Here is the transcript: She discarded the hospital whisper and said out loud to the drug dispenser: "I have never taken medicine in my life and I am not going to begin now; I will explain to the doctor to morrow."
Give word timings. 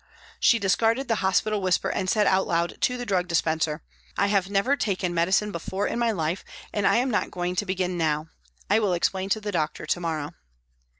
She 0.39 0.57
discarded 0.57 1.07
the 1.07 1.17
hospital 1.21 1.61
whisper 1.61 1.89
and 1.89 2.09
said 2.09 2.25
out 2.25 2.47
loud 2.47 2.75
to 2.81 2.97
the 2.97 3.05
drug 3.05 3.27
dispenser: 3.27 3.83
"I 4.17 4.29
have 4.33 4.49
never 4.49 4.75
taken 4.75 5.13
medicine 5.13 5.53
in 5.55 5.99
my 5.99 6.09
life 6.09 6.43
and 6.73 6.87
I 6.87 6.95
am 6.95 7.11
not 7.11 7.29
going 7.29 7.55
to 7.57 7.67
begin 7.67 7.99
now; 7.99 8.25
I 8.67 8.79
will 8.79 8.93
explain 8.93 9.29
to 9.29 9.39
the 9.39 9.51
doctor 9.51 9.85
to 9.85 9.99
morrow." 9.99 10.31